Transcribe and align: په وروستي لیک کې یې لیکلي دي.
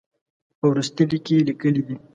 په 0.57 0.65
وروستي 0.71 1.03
لیک 1.11 1.21
کې 1.25 1.33
یې 1.37 1.45
لیکلي 1.49 1.81
دي. 1.87 1.95